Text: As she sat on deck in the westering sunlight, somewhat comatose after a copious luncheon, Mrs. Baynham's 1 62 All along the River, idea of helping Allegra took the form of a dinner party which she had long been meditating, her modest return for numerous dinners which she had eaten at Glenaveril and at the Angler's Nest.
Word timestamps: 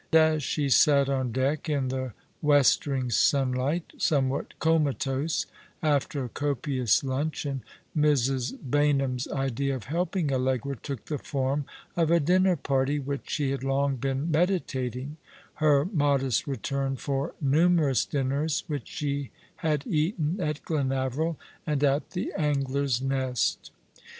As 0.11 0.41
she 0.41 0.67
sat 0.67 1.09
on 1.09 1.31
deck 1.31 1.69
in 1.69 1.89
the 1.89 2.13
westering 2.41 3.11
sunlight, 3.11 3.93
somewhat 3.99 4.57
comatose 4.57 5.45
after 5.83 6.23
a 6.25 6.29
copious 6.29 7.03
luncheon, 7.03 7.61
Mrs. 7.95 8.53
Baynham's 8.67 9.27
1 9.27 9.35
62 9.35 9.35
All 9.35 9.37
along 9.37 9.37
the 9.37 9.37
River, 9.37 9.43
idea 9.53 9.75
of 9.75 9.83
helping 9.83 10.33
Allegra 10.33 10.75
took 10.77 11.05
the 11.05 11.17
form 11.19 11.65
of 11.95 12.09
a 12.09 12.19
dinner 12.19 12.55
party 12.55 12.97
which 12.97 13.29
she 13.29 13.51
had 13.51 13.63
long 13.63 13.95
been 13.97 14.31
meditating, 14.31 15.17
her 15.57 15.85
modest 15.85 16.47
return 16.47 16.95
for 16.95 17.35
numerous 17.39 18.03
dinners 18.03 18.63
which 18.65 18.87
she 18.87 19.29
had 19.57 19.85
eaten 19.85 20.39
at 20.41 20.63
Glenaveril 20.65 21.37
and 21.67 21.83
at 21.83 22.09
the 22.09 22.33
Angler's 22.35 23.03
Nest. 23.03 23.69